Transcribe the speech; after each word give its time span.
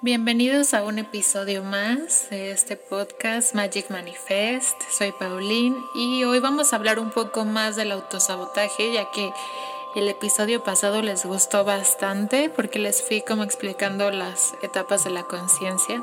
Bienvenidos 0.00 0.74
a 0.74 0.84
un 0.84 1.00
episodio 1.00 1.64
más 1.64 2.30
de 2.30 2.52
este 2.52 2.76
podcast 2.76 3.56
Magic 3.56 3.90
Manifest. 3.90 4.80
Soy 4.96 5.10
Pauline 5.10 5.76
y 5.92 6.22
hoy 6.22 6.38
vamos 6.38 6.72
a 6.72 6.76
hablar 6.76 7.00
un 7.00 7.10
poco 7.10 7.44
más 7.44 7.74
del 7.74 7.90
autosabotaje, 7.90 8.92
ya 8.92 9.10
que 9.10 9.32
el 9.96 10.06
episodio 10.06 10.62
pasado 10.62 11.02
les 11.02 11.26
gustó 11.26 11.64
bastante 11.64 12.48
porque 12.48 12.78
les 12.78 13.02
fui 13.02 13.22
como 13.22 13.42
explicando 13.42 14.12
las 14.12 14.54
etapas 14.62 15.02
de 15.02 15.10
la 15.10 15.24
conciencia. 15.24 16.00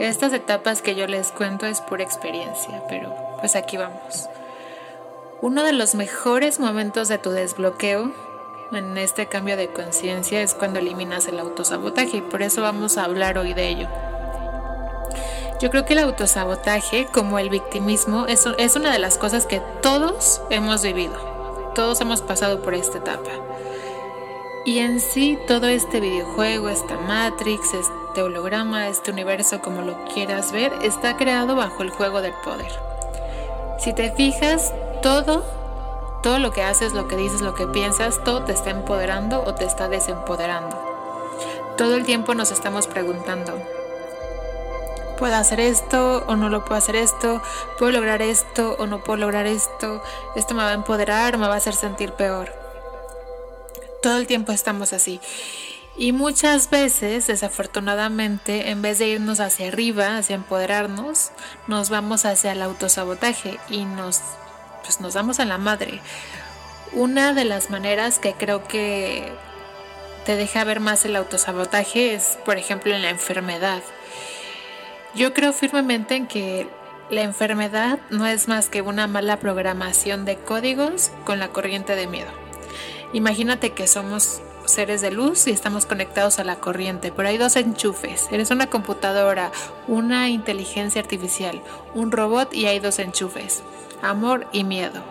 Estas 0.00 0.32
etapas 0.32 0.82
que 0.82 0.96
yo 0.96 1.06
les 1.06 1.30
cuento 1.30 1.66
es 1.66 1.80
pura 1.80 2.02
experiencia, 2.02 2.82
pero 2.88 3.14
pues 3.38 3.54
aquí 3.54 3.76
vamos. 3.76 4.28
Uno 5.40 5.62
de 5.62 5.72
los 5.72 5.94
mejores 5.94 6.58
momentos 6.58 7.06
de 7.06 7.18
tu 7.18 7.30
desbloqueo 7.30 8.12
en 8.72 8.98
este 8.98 9.26
cambio 9.26 9.56
de 9.56 9.68
conciencia 9.68 10.42
es 10.42 10.54
cuando 10.54 10.78
eliminas 10.78 11.26
el 11.26 11.38
autosabotaje 11.38 12.18
y 12.18 12.20
por 12.20 12.42
eso 12.42 12.62
vamos 12.62 12.98
a 12.98 13.04
hablar 13.04 13.38
hoy 13.38 13.54
de 13.54 13.68
ello. 13.68 13.88
Yo 15.60 15.70
creo 15.70 15.84
que 15.84 15.94
el 15.94 16.00
autosabotaje, 16.00 17.06
como 17.12 17.38
el 17.38 17.50
victimismo, 17.50 18.26
es, 18.26 18.44
es 18.58 18.76
una 18.76 18.92
de 18.92 18.98
las 18.98 19.18
cosas 19.18 19.46
que 19.46 19.60
todos 19.82 20.40
hemos 20.50 20.82
vivido. 20.82 21.14
Todos 21.74 22.00
hemos 22.00 22.22
pasado 22.22 22.62
por 22.62 22.74
esta 22.74 22.98
etapa. 22.98 23.30
Y 24.64 24.78
en 24.80 25.00
sí, 25.00 25.38
todo 25.48 25.66
este 25.66 26.00
videojuego, 26.00 26.68
esta 26.68 26.96
Matrix, 26.96 27.74
este 27.74 28.22
holograma, 28.22 28.88
este 28.88 29.10
universo, 29.10 29.60
como 29.60 29.82
lo 29.82 30.04
quieras 30.04 30.52
ver, 30.52 30.72
está 30.82 31.16
creado 31.16 31.56
bajo 31.56 31.82
el 31.82 31.90
juego 31.90 32.20
del 32.20 32.34
poder. 32.44 32.70
Si 33.78 33.92
te 33.94 34.12
fijas, 34.12 34.72
todo 35.02 35.57
todo 36.28 36.38
lo 36.38 36.52
que 36.52 36.62
haces, 36.62 36.92
lo 36.92 37.08
que 37.08 37.16
dices, 37.16 37.40
lo 37.40 37.54
que 37.54 37.66
piensas, 37.66 38.22
todo 38.22 38.44
te 38.44 38.52
está 38.52 38.68
empoderando 38.68 39.42
o 39.46 39.54
te 39.54 39.64
está 39.64 39.88
desempoderando. 39.88 40.76
Todo 41.78 41.96
el 41.96 42.04
tiempo 42.04 42.34
nos 42.34 42.52
estamos 42.52 42.86
preguntando, 42.86 43.58
¿puedo 45.18 45.34
hacer 45.36 45.58
esto 45.58 46.24
o 46.26 46.36
no 46.36 46.50
lo 46.50 46.66
puedo 46.66 46.76
hacer 46.76 46.96
esto? 46.96 47.40
¿Puedo 47.78 47.92
lograr 47.92 48.20
esto 48.20 48.76
o 48.78 48.86
no 48.86 49.02
puedo 49.02 49.16
lograr 49.16 49.46
esto? 49.46 50.02
¿Esto 50.36 50.52
me 50.52 50.64
va 50.64 50.72
a 50.72 50.74
empoderar 50.74 51.34
o 51.34 51.38
me 51.38 51.48
va 51.48 51.54
a 51.54 51.56
hacer 51.56 51.74
sentir 51.74 52.12
peor? 52.12 52.52
Todo 54.02 54.18
el 54.18 54.26
tiempo 54.26 54.52
estamos 54.52 54.92
así. 54.92 55.22
Y 55.96 56.12
muchas 56.12 56.68
veces, 56.68 57.26
desafortunadamente, 57.26 58.68
en 58.68 58.82
vez 58.82 58.98
de 58.98 59.08
irnos 59.08 59.40
hacia 59.40 59.68
arriba, 59.68 60.18
hacia 60.18 60.36
empoderarnos, 60.36 61.30
nos 61.68 61.88
vamos 61.88 62.26
hacia 62.26 62.52
el 62.52 62.60
autosabotaje 62.60 63.58
y 63.70 63.86
nos 63.86 64.20
pues 64.88 65.02
nos 65.02 65.12
damos 65.12 65.38
a 65.38 65.44
la 65.44 65.58
madre. 65.58 66.00
Una 66.94 67.34
de 67.34 67.44
las 67.44 67.68
maneras 67.68 68.18
que 68.18 68.32
creo 68.32 68.64
que 68.64 69.30
te 70.24 70.34
deja 70.34 70.64
ver 70.64 70.80
más 70.80 71.04
el 71.04 71.14
autosabotaje 71.14 72.14
es, 72.14 72.38
por 72.46 72.56
ejemplo, 72.56 72.94
en 72.94 73.02
la 73.02 73.10
enfermedad. 73.10 73.82
Yo 75.14 75.34
creo 75.34 75.52
firmemente 75.52 76.16
en 76.16 76.26
que 76.26 76.70
la 77.10 77.20
enfermedad 77.20 77.98
no 78.08 78.26
es 78.26 78.48
más 78.48 78.70
que 78.70 78.80
una 78.80 79.06
mala 79.06 79.40
programación 79.40 80.24
de 80.24 80.36
códigos 80.36 81.10
con 81.26 81.38
la 81.38 81.48
corriente 81.48 81.94
de 81.94 82.06
miedo. 82.06 82.30
Imagínate 83.12 83.74
que 83.74 83.86
somos 83.86 84.40
seres 84.70 85.00
de 85.00 85.10
luz 85.10 85.46
y 85.46 85.50
estamos 85.50 85.86
conectados 85.86 86.38
a 86.38 86.44
la 86.44 86.56
corriente, 86.56 87.12
pero 87.14 87.28
hay 87.28 87.38
dos 87.38 87.56
enchufes. 87.56 88.28
Eres 88.30 88.50
una 88.50 88.68
computadora, 88.68 89.50
una 89.86 90.28
inteligencia 90.28 91.00
artificial, 91.00 91.62
un 91.94 92.12
robot 92.12 92.54
y 92.54 92.66
hay 92.66 92.78
dos 92.80 92.98
enchufes 92.98 93.62
amor 94.02 94.46
y 94.52 94.64
miedo. 94.64 95.02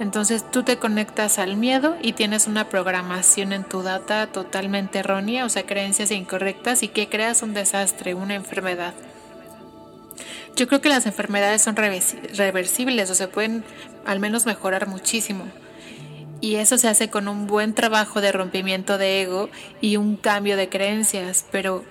Entonces 0.00 0.44
tú 0.50 0.62
te 0.62 0.78
conectas 0.78 1.38
al 1.38 1.56
miedo 1.56 1.96
y 2.02 2.12
tienes 2.12 2.46
una 2.46 2.68
programación 2.68 3.52
en 3.52 3.64
tu 3.64 3.82
data 3.82 4.26
totalmente 4.26 4.98
errónea, 5.00 5.44
o 5.44 5.48
sea, 5.48 5.64
creencias 5.64 6.10
incorrectas 6.10 6.82
y 6.82 6.88
que 6.88 7.08
creas 7.08 7.42
un 7.42 7.54
desastre, 7.54 8.14
una 8.14 8.34
enfermedad. 8.34 8.94
Yo 10.54 10.66
creo 10.68 10.80
que 10.80 10.88
las 10.88 11.06
enfermedades 11.06 11.62
son 11.62 11.76
reversibles 11.76 13.10
o 13.10 13.14
se 13.14 13.28
pueden 13.28 13.64
al 14.06 14.20
menos 14.20 14.46
mejorar 14.46 14.86
muchísimo. 14.86 15.46
Y 16.40 16.56
eso 16.56 16.78
se 16.78 16.88
hace 16.88 17.10
con 17.10 17.28
un 17.28 17.46
buen 17.46 17.74
trabajo 17.74 18.20
de 18.20 18.32
rompimiento 18.32 18.98
de 18.98 19.22
ego 19.22 19.48
y 19.80 19.96
un 19.96 20.16
cambio 20.16 20.56
de 20.56 20.68
creencias, 20.68 21.46
pero 21.50 21.84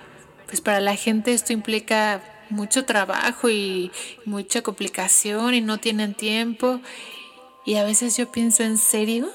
pues 0.46 0.60
para 0.60 0.80
la 0.80 0.94
gente 0.94 1.32
esto 1.32 1.52
implica 1.52 2.22
mucho 2.48 2.84
trabajo 2.84 3.50
y 3.50 3.90
mucha 4.24 4.62
complicación 4.62 5.54
y 5.54 5.60
no 5.60 5.78
tienen 5.78 6.14
tiempo. 6.14 6.80
Y 7.64 7.76
a 7.76 7.84
veces 7.84 8.16
yo 8.16 8.30
pienso, 8.30 8.62
¿en 8.62 8.78
serio? 8.78 9.28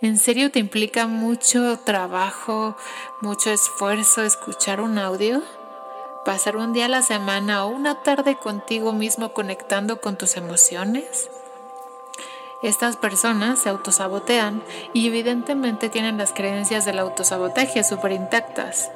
¿En 0.00 0.18
serio 0.18 0.50
te 0.50 0.58
implica 0.58 1.06
mucho 1.06 1.78
trabajo, 1.78 2.76
mucho 3.22 3.50
esfuerzo 3.50 4.22
escuchar 4.22 4.80
un 4.80 4.98
audio? 4.98 5.42
¿Pasar 6.24 6.56
un 6.56 6.72
día 6.72 6.86
a 6.86 6.88
la 6.88 7.02
semana 7.02 7.64
o 7.64 7.68
una 7.68 8.02
tarde 8.02 8.36
contigo 8.36 8.92
mismo 8.92 9.32
conectando 9.32 10.00
con 10.00 10.18
tus 10.18 10.36
emociones? 10.36 11.30
Estas 12.64 12.96
personas 12.96 13.58
se 13.58 13.68
autosabotean 13.68 14.62
y 14.94 15.06
evidentemente 15.06 15.90
tienen 15.90 16.16
las 16.16 16.32
creencias 16.32 16.86
del 16.86 16.98
autosabotaje 16.98 17.84
súper 17.84 18.12
intactas. 18.12 18.90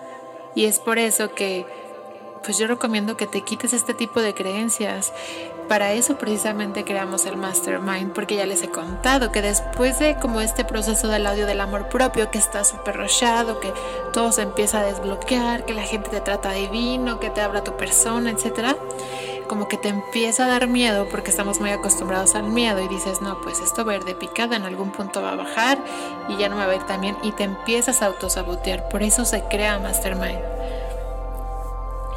Y 0.54 0.64
es 0.64 0.78
por 0.78 0.98
eso 0.98 1.34
que 1.34 1.66
pues 2.42 2.56
yo 2.56 2.66
recomiendo 2.66 3.18
que 3.18 3.26
te 3.26 3.42
quites 3.42 3.74
este 3.74 3.92
tipo 3.92 4.22
de 4.22 4.32
creencias. 4.32 5.12
Para 5.68 5.92
eso 5.92 6.16
precisamente 6.16 6.84
creamos 6.84 7.26
el 7.26 7.36
Mastermind, 7.36 8.12
porque 8.14 8.36
ya 8.36 8.46
les 8.46 8.62
he 8.62 8.70
contado 8.70 9.32
que 9.32 9.42
después 9.42 9.98
de 9.98 10.16
como 10.16 10.40
este 10.40 10.64
proceso 10.64 11.08
del 11.08 11.26
audio 11.26 11.44
del 11.44 11.60
amor 11.60 11.90
propio, 11.90 12.30
que 12.30 12.38
está 12.38 12.64
súper 12.64 12.96
rochado, 12.96 13.60
que 13.60 13.74
todo 14.14 14.32
se 14.32 14.40
empieza 14.40 14.80
a 14.80 14.84
desbloquear, 14.84 15.66
que 15.66 15.74
la 15.74 15.82
gente 15.82 16.08
te 16.08 16.22
trata 16.22 16.52
divino, 16.52 17.20
que 17.20 17.28
te 17.28 17.42
habla 17.42 17.64
tu 17.64 17.76
persona, 17.76 18.30
etcétera, 18.30 18.76
como 19.48 19.66
que 19.66 19.76
te 19.76 19.88
empieza 19.88 20.44
a 20.44 20.48
dar 20.48 20.68
miedo 20.68 21.08
porque 21.10 21.30
estamos 21.30 21.60
muy 21.60 21.70
acostumbrados 21.70 22.34
al 22.34 22.44
miedo 22.44 22.80
y 22.80 22.88
dices, 22.88 23.20
no, 23.20 23.40
pues 23.40 23.60
esto 23.60 23.84
va 23.84 23.92
a 23.92 23.96
ir 23.96 24.04
de 24.04 24.14
picada, 24.14 24.56
en 24.56 24.62
algún 24.62 24.90
punto 24.90 25.22
va 25.22 25.32
a 25.32 25.36
bajar 25.36 25.78
y 26.28 26.36
ya 26.36 26.48
no 26.48 26.56
me 26.56 26.66
va 26.66 26.72
a 26.72 26.76
ir 26.76 26.82
tan 26.84 27.00
bien 27.00 27.16
y 27.22 27.32
te 27.32 27.44
empiezas 27.44 28.02
a 28.02 28.06
autosabotear. 28.06 28.88
Por 28.88 29.02
eso 29.02 29.24
se 29.24 29.42
crea 29.44 29.78
Mastermind. 29.78 30.38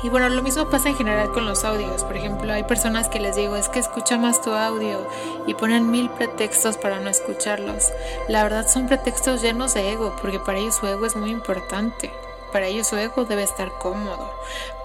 Y 0.04 0.10
bueno, 0.10 0.30
lo 0.30 0.42
mismo 0.42 0.68
pasa 0.68 0.90
en 0.90 0.96
general 0.96 1.32
con 1.32 1.46
los 1.46 1.64
audios. 1.64 2.04
Por 2.04 2.18
ejemplo, 2.18 2.52
hay 2.52 2.64
personas 2.64 3.08
que 3.08 3.20
les 3.20 3.36
digo, 3.36 3.56
es 3.56 3.70
que 3.70 3.80
escucha 3.80 4.18
más 4.18 4.42
tu 4.42 4.52
audio 4.52 5.08
y 5.46 5.54
ponen 5.54 5.92
mil 5.92 6.10
pretextos 6.10 6.78
para 6.78 7.00
no 7.00 7.10
escucharlos. 7.10 7.90
La 8.28 8.42
verdad 8.42 8.68
son 8.68 8.88
pretextos 8.88 9.44
llenos 9.44 9.76
de 9.76 9.92
ego, 9.92 10.16
porque 10.20 10.40
para 10.40 10.58
ellos 10.58 10.76
su 10.76 10.88
ego 10.88 11.06
es 11.06 11.16
muy 11.16 11.30
importante. 11.30 12.12
Para 12.52 12.68
ellos 12.68 12.88
su 12.88 12.98
ego 12.98 13.26
debe 13.26 13.44
estar 13.44 13.72
cómodo. 13.80 14.34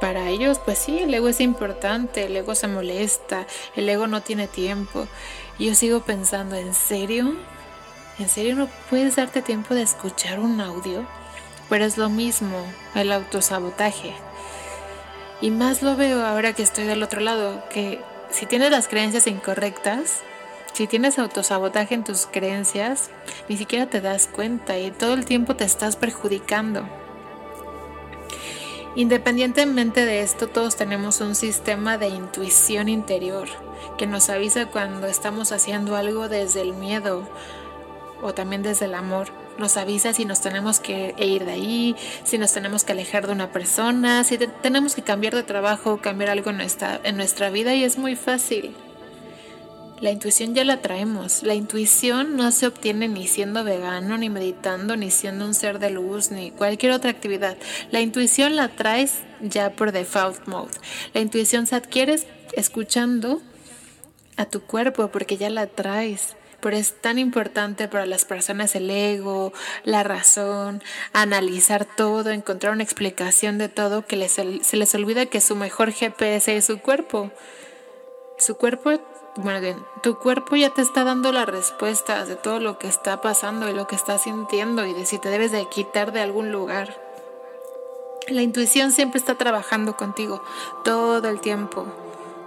Para 0.01 0.29
ellos, 0.29 0.59
pues 0.59 0.79
sí, 0.79 0.99
el 1.01 1.13
ego 1.13 1.29
es 1.29 1.41
importante, 1.41 2.27
el 2.27 2.37
ego 2.37 2.55
se 2.55 2.69
molesta, 2.69 3.47
el 3.75 3.89
ego 3.89 4.07
no 4.07 4.23
tiene 4.23 4.47
tiempo. 4.47 5.07
Y 5.59 5.67
yo 5.67 5.75
sigo 5.75 6.01
pensando, 6.01 6.55
¿en 6.57 6.75
serio? 6.75 7.37
¿En 8.19 8.29
serio 8.29 8.55
no 8.55 8.69
puedes 8.89 9.17
darte 9.17 9.43
tiempo 9.43 9.75
de 9.75 9.83
escuchar 9.83 10.39
un 10.39 10.61
audio? 10.61 11.07
Pero 11.69 11.85
es 11.85 11.99
lo 11.99 12.09
mismo, 12.09 12.65
el 12.95 13.11
autosabotaje. 13.11 14.15
Y 15.41 15.51
más 15.51 15.83
lo 15.83 15.97
veo 15.97 16.25
ahora 16.25 16.53
que 16.53 16.63
estoy 16.63 16.85
del 16.85 17.03
otro 17.03 17.21
lado, 17.21 17.63
que 17.69 18.01
si 18.31 18.47
tienes 18.47 18.71
las 18.71 18.89
creencias 18.89 19.27
incorrectas, 19.27 20.23
si 20.73 20.87
tienes 20.87 21.19
autosabotaje 21.19 21.95
en 21.95 22.05
tus 22.05 22.27
creencias, 22.27 23.11
ni 23.49 23.57
siquiera 23.57 23.87
te 23.87 24.01
das 24.01 24.27
cuenta 24.27 24.79
y 24.79 24.91
todo 24.91 25.15
el 25.15 25.25
tiempo 25.25 25.57
te 25.57 25.65
estás 25.65 25.97
perjudicando. 25.97 26.87
Independientemente 28.97 30.07
de 30.07 30.23
esto, 30.23 30.49
todos 30.49 30.75
tenemos 30.75 31.21
un 31.21 31.35
sistema 31.35 31.99
de 31.99 32.09
intuición 32.09 32.89
interior 32.89 33.47
que 33.99 34.07
nos 34.07 34.31
avisa 34.31 34.67
cuando 34.67 35.07
estamos 35.07 35.53
haciendo 35.53 35.97
algo 35.97 36.31
desde 36.31 36.63
el 36.63 36.73
miedo 36.73 37.29
o 38.23 38.33
también 38.33 38.63
desde 38.63 38.87
el 38.87 38.95
amor 38.95 39.29
nos 39.59 39.77
avisa 39.77 40.13
si 40.13 40.25
nos 40.25 40.41
tenemos 40.41 40.81
que 40.81 41.15
ir 41.19 41.45
de 41.45 41.53
ahí, 41.53 41.97
si 42.25 42.39
nos 42.39 42.53
tenemos 42.53 42.85
que 42.85 42.93
alejar 42.93 43.27
de 43.27 43.33
una 43.33 43.53
persona, 43.53 44.25
si 44.25 44.39
tenemos 44.39 44.95
que 44.95 45.03
cambiar 45.03 45.35
de 45.35 45.43
trabajo, 45.43 45.99
cambiar 45.99 46.31
algo 46.31 46.51
en 46.51 46.59
nuestra, 46.59 47.01
en 47.05 47.17
nuestra 47.17 47.51
vida 47.51 47.75
y 47.75 47.85
es 47.85 47.99
muy 47.99 48.17
fácil. 48.17 48.75
La 50.01 50.11
intuición 50.11 50.55
ya 50.55 50.65
la 50.65 50.83
traemos. 50.83 51.43
La 51.43 51.55
intuición 51.55 52.37
no 52.37 52.53
se 52.53 52.67
obtiene 52.67 53.09
ni 53.09 53.27
siendo 53.27 53.65
vegano, 53.65 54.19
ni 54.19 54.29
meditando, 54.29 54.95
ni 54.97 55.11
siendo 55.11 55.47
un 55.47 55.55
ser 55.55 55.79
de 55.79 55.89
luz, 55.89 56.31
ni 56.31 56.51
cualquier 56.51 56.93
otra 56.93 57.11
actividad. 57.11 57.57
La 57.91 58.01
intuición 58.01 58.57
la 58.57 58.69
traes 58.69 59.15
ya 59.41 59.71
por 59.71 59.93
default 59.93 60.47
mode. 60.47 60.73
La 61.15 61.23
intuición 61.23 61.67
se 61.67 61.77
adquiere 61.77 62.17
escuchando 62.53 63.41
a 64.37 64.45
tu 64.45 64.61
cuerpo 64.61 65.09
porque 65.09 65.39
ya 65.39 65.49
la 65.49 65.67
traes. 65.67 66.37
Pero 66.61 66.77
es 66.77 67.01
tan 67.01 67.19
importante 67.19 67.89
para 67.89 68.05
las 68.07 68.25
personas 68.27 68.75
el 68.75 68.91
ego, 68.91 69.53
la 69.85 70.03
razón, 70.03 70.83
analizar 71.13 71.87
todo, 71.87 72.31
encontrar 72.31 72.73
una 72.73 72.83
explicación 72.83 73.57
de 73.57 73.69
todo 73.69 74.07
que 74.07 74.29
se 74.29 74.77
les 74.77 74.95
olvida 74.95 75.27
que 75.27 75.41
su 75.41 75.55
mejor 75.55 75.93
GPS 75.93 76.55
es 76.55 76.67
su 76.67 76.81
cuerpo. 76.81 77.31
Su 78.39 78.57
cuerpo 78.57 79.01
bueno, 79.37 79.61
bien, 79.61 79.85
tu 80.03 80.19
cuerpo 80.19 80.57
ya 80.57 80.71
te 80.71 80.81
está 80.81 81.05
dando 81.05 81.31
las 81.31 81.47
respuestas 81.47 82.27
de 82.27 82.37
todo 82.37 82.59
lo 82.59 82.79
que 82.79 82.89
está 82.89 83.21
pasando 83.21 83.69
y 83.69 83.75
lo 83.75 83.87
que 83.87 83.95
estás 83.95 84.23
sintiendo 84.23 84.87
y 84.87 84.95
de 84.95 85.05
si 85.05 85.19
te 85.19 85.29
debes 85.29 85.53
de 85.53 85.69
quitar 85.69 86.13
de 86.13 86.21
algún 86.21 86.53
lugar. 86.53 86.99
La 88.29 88.43
intuición 88.43 88.93
siempre 88.93 89.19
está 89.19 89.37
trabajando 89.37 89.97
contigo 89.97 90.43
todo 90.85 91.29
el 91.29 91.41
tiempo. 91.41 91.87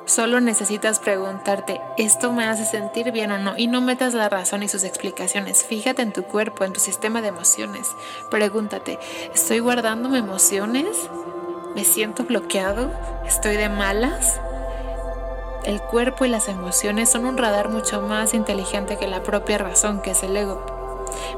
Solo 0.05 0.41
necesitas 0.41 0.99
preguntarte, 0.99 1.79
¿esto 1.97 2.33
me 2.33 2.45
hace 2.45 2.65
sentir 2.65 3.11
bien 3.11 3.31
o 3.31 3.37
no? 3.37 3.55
Y 3.55 3.67
no 3.67 3.79
metas 3.79 4.15
la 4.15 4.27
razón 4.27 4.63
y 4.63 4.67
sus 4.67 4.83
explicaciones. 4.83 5.63
Fíjate 5.63 6.01
en 6.01 6.11
tu 6.11 6.23
cuerpo, 6.23 6.63
en 6.63 6.73
tu 6.73 6.79
sistema 6.79 7.21
de 7.21 7.27
emociones. 7.27 7.91
Pregúntate, 8.31 8.97
¿estoy 9.33 9.59
guardando 9.59 10.15
emociones? 10.15 11.09
¿Me 11.75 11.83
siento 11.83 12.23
bloqueado? 12.23 12.91
¿Estoy 13.27 13.55
de 13.57 13.69
malas? 13.69 14.41
El 15.69 15.83
cuerpo 15.83 16.25
y 16.25 16.29
las 16.29 16.47
emociones 16.47 17.11
son 17.11 17.27
un 17.27 17.37
radar 17.37 17.69
mucho 17.69 18.01
más 18.01 18.33
inteligente 18.33 18.97
que 18.97 19.07
la 19.07 19.21
propia 19.21 19.59
razón, 19.59 20.01
que 20.01 20.09
es 20.09 20.23
el 20.23 20.35
ego. 20.35 20.59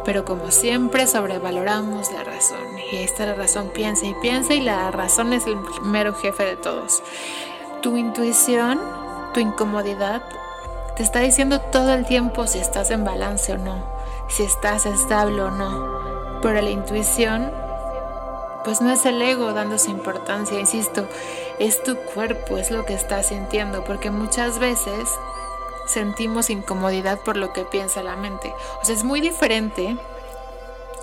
Pero 0.06 0.24
como 0.24 0.52
siempre 0.52 1.06
sobrevaloramos 1.06 2.14
la 2.14 2.24
razón 2.24 2.80
y 2.94 2.96
esta 3.00 3.26
la 3.26 3.34
razón 3.34 3.72
piensa 3.74 4.06
y 4.06 4.14
piensa 4.22 4.54
y 4.54 4.62
la 4.62 4.90
razón 4.90 5.34
es 5.34 5.46
el 5.48 5.58
mero 5.82 6.14
jefe 6.14 6.46
de 6.46 6.56
todos. 6.56 7.04
Tu 7.82 7.98
intuición, 7.98 8.80
tu 9.34 9.42
incomodidad, 9.42 10.24
te 10.96 11.04
está 11.04 11.20
diciendo 11.20 11.60
todo 11.60 11.94
el 11.94 12.06
tiempo 12.06 12.48
si 12.48 12.60
estás 12.60 12.90
en 12.90 13.04
balance 13.04 13.52
o 13.52 13.58
no, 13.58 13.84
si 14.30 14.44
estás 14.44 14.86
estable 14.86 15.42
o 15.42 15.52
no. 15.52 16.40
Pero 16.42 16.62
la 16.62 16.70
intuición 16.70 17.52
pues 18.64 18.80
no 18.80 18.92
es 18.92 19.06
el 19.06 19.22
ego 19.22 19.52
dándose 19.54 19.90
importancia, 19.92 20.58
insisto, 20.58 21.06
es 21.62 21.84
tu 21.84 21.96
cuerpo, 21.96 22.58
es 22.58 22.72
lo 22.72 22.86
que 22.86 22.96
estás 22.96 23.28
sintiendo, 23.28 23.84
porque 23.84 24.10
muchas 24.10 24.58
veces 24.58 25.08
sentimos 25.86 26.50
incomodidad 26.50 27.20
por 27.20 27.38
lo 27.38 27.54
que 27.54 27.66
piensa 27.66 28.02
la 28.02 28.16
mente. 28.16 28.52
O 28.82 28.86
sea, 28.86 28.96
es 28.96 29.04
muy 29.04 29.22
diferente 29.22 29.96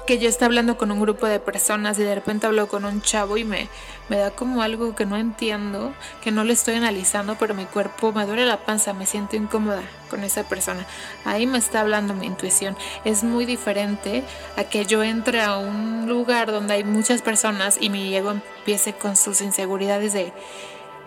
que 0.08 0.18
yo 0.18 0.30
esté 0.30 0.46
hablando 0.46 0.78
con 0.78 0.90
un 0.90 1.02
grupo 1.02 1.26
de 1.26 1.38
personas 1.38 1.98
y 1.98 2.02
de 2.02 2.14
repente 2.14 2.46
hablo 2.46 2.66
con 2.66 2.86
un 2.86 3.02
chavo 3.02 3.36
y 3.36 3.44
me, 3.44 3.68
me 4.08 4.16
da 4.16 4.30
como 4.30 4.62
algo 4.62 4.94
que 4.94 5.04
no 5.04 5.18
entiendo, 5.18 5.92
que 6.22 6.30
no 6.30 6.44
lo 6.44 6.52
estoy 6.54 6.76
analizando, 6.76 7.36
pero 7.38 7.52
mi 7.52 7.66
cuerpo 7.66 8.10
me 8.10 8.24
duele 8.24 8.46
la 8.46 8.64
panza, 8.64 8.94
me 8.94 9.04
siento 9.04 9.36
incómoda 9.36 9.82
con 10.08 10.24
esa 10.24 10.44
persona. 10.44 10.86
Ahí 11.26 11.46
me 11.46 11.58
está 11.58 11.80
hablando 11.80 12.14
mi 12.14 12.24
intuición. 12.24 12.74
Es 13.04 13.22
muy 13.22 13.44
diferente 13.44 14.24
a 14.56 14.64
que 14.64 14.86
yo 14.86 15.02
entre 15.02 15.42
a 15.42 15.58
un 15.58 16.08
lugar 16.08 16.52
donde 16.52 16.72
hay 16.72 16.84
muchas 16.84 17.20
personas 17.20 17.76
y 17.78 17.90
mi 17.90 18.16
ego 18.16 18.30
empiece 18.30 18.94
con 18.94 19.14
sus 19.14 19.42
inseguridades 19.42 20.14
de... 20.14 20.32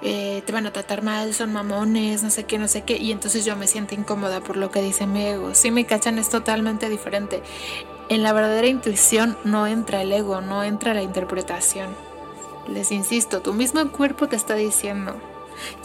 Eh, 0.04 0.42
te 0.48 0.52
van 0.52 0.66
a 0.66 0.74
tratar 0.74 1.04
mal, 1.04 1.34
son 1.36 1.54
mamones, 1.54 2.24
no 2.24 2.32
sé 2.32 2.46
qué, 2.46 2.58
no 2.58 2.68
sé 2.68 2.82
qué, 2.82 2.98
y 2.98 3.12
entonces 3.12 3.46
yo 3.46 3.56
me 3.56 3.68
siento 3.68 3.94
incómoda 3.94 4.42
por 4.42 4.58
lo 4.58 4.72
que 4.72 4.82
dice 4.82 5.06
mi 5.06 5.24
ego. 5.24 5.54
Si 5.54 5.70
me 5.70 5.86
cachan 5.86 6.18
es 6.18 6.30
totalmente 6.30 6.90
diferente. 6.90 7.44
En 8.12 8.24
la 8.24 8.34
verdadera 8.34 8.68
intuición 8.68 9.38
no 9.46 9.68
entra 9.68 10.02
el 10.02 10.12
ego, 10.12 10.42
no 10.42 10.66
entra 10.66 10.94
la 10.94 11.02
interpretación. 11.02 11.96
Les 12.68 12.92
insisto, 12.92 13.42
tu 13.42 13.54
mismo 13.54 13.90
cuerpo 13.94 14.28
te 14.28 14.36
está 14.36 14.56
diciendo, 14.56 15.16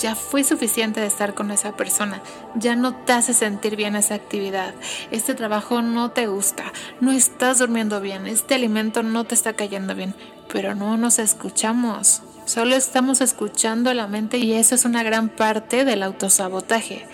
ya 0.00 0.16
fue 0.16 0.42
suficiente 0.42 0.98
de 0.98 1.06
estar 1.06 1.34
con 1.34 1.52
esa 1.52 1.76
persona, 1.76 2.20
ya 2.56 2.74
no 2.74 2.96
te 2.96 3.12
hace 3.12 3.32
sentir 3.32 3.76
bien 3.76 3.94
esa 3.94 4.16
actividad, 4.16 4.74
este 5.12 5.36
trabajo 5.36 5.82
no 5.82 6.10
te 6.10 6.26
gusta, 6.26 6.72
no 7.00 7.12
estás 7.12 7.60
durmiendo 7.60 8.00
bien, 8.00 8.26
este 8.26 8.56
alimento 8.56 9.04
no 9.04 9.22
te 9.22 9.36
está 9.36 9.52
cayendo 9.52 9.94
bien, 9.94 10.12
pero 10.52 10.74
no 10.74 10.96
nos 10.96 11.20
escuchamos, 11.20 12.22
solo 12.44 12.74
estamos 12.74 13.20
escuchando 13.20 13.94
la 13.94 14.08
mente 14.08 14.38
y 14.38 14.54
eso 14.54 14.74
es 14.74 14.84
una 14.84 15.04
gran 15.04 15.28
parte 15.28 15.84
del 15.84 16.02
autosabotaje. 16.02 17.06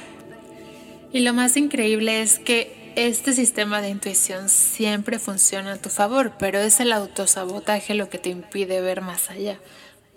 Y 1.13 1.21
lo 1.21 1.35
más 1.35 1.59
increíble 1.59 2.23
es 2.23 2.39
que 2.39 2.82
este 2.97 3.33
sistema 3.33 3.81
de 3.81 3.89
intuición 3.89 4.49
siempre 4.49 5.19
funciona 5.19 5.75
a 5.75 5.77
tu 5.77 5.89
favor, 5.89 6.33
pero 6.39 6.59
es 6.59 6.81
el 6.81 6.93
autosabotaje 6.93 7.95
lo 7.95 8.11
que 8.11 8.19
te 8.19 8.31
impide 8.31 8.81
ver 8.81 9.01
más 9.01 9.31
allá. 9.31 9.59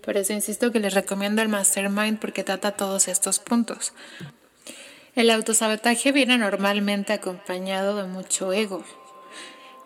Por 0.01 0.18
eso 0.18 0.33
insisto 0.33 0.72
que 0.72 0.80
les 0.80 0.94
recomiendo 0.94 1.42
el 1.42 1.50
Mastermind 1.50 2.19
porque 2.19 2.44
trata 2.44 2.72
todos 2.74 3.07
estos 3.07 3.39
puntos. 3.39 3.94
El 5.16 5.30
autosabotaje 5.30 6.12
viene 6.12 6.38
normalmente 6.38 7.13
acompañado 7.13 7.95
de 7.95 8.04
mucho 8.04 8.51
ego, 8.54 8.83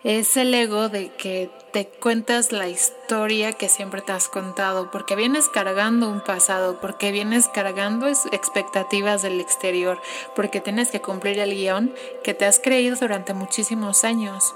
es 0.02 0.36
el 0.36 0.54
ego 0.54 0.88
de 0.88 1.10
que 1.12 1.50
te 1.72 1.86
cuentas 1.86 2.52
la 2.52 2.68
historia 2.68 3.52
que 3.52 3.68
siempre 3.68 4.00
te 4.00 4.12
has 4.12 4.28
contado, 4.28 4.90
porque 4.90 5.14
vienes 5.14 5.48
cargando 5.48 6.08
un 6.08 6.20
pasado, 6.20 6.80
porque 6.80 7.12
vienes 7.12 7.48
cargando 7.48 8.08
expectativas 8.08 9.22
del 9.22 9.40
exterior, 9.40 10.00
porque 10.34 10.60
tienes 10.60 10.90
que 10.90 11.00
cumplir 11.00 11.38
el 11.38 11.54
guion 11.54 11.94
que 12.24 12.34
te 12.34 12.46
has 12.46 12.58
creído 12.58 12.96
durante 12.96 13.34
muchísimos 13.34 14.04
años. 14.04 14.54